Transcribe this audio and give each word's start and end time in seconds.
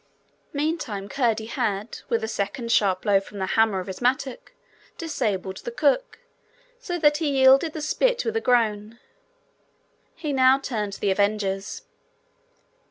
Meantime 0.51 1.07
Curdie 1.07 1.45
had, 1.45 1.99
with 2.09 2.23
a 2.23 2.27
second 2.27 2.71
sharp 2.71 3.03
blow 3.03 3.19
from 3.19 3.37
the 3.37 3.45
hammer 3.53 3.79
of 3.79 3.85
his 3.85 4.01
mattock, 4.01 4.51
disabled 4.97 5.57
the 5.57 5.69
cook, 5.69 6.17
so 6.79 6.97
that 6.97 7.17
he 7.17 7.29
yielded 7.37 7.73
the 7.73 7.83
spit 7.83 8.25
with 8.25 8.35
a 8.35 8.41
groan. 8.41 8.97
He 10.15 10.33
now 10.33 10.57
turned 10.57 10.93
to 10.93 10.99
the 10.99 11.11
avengers. 11.11 11.83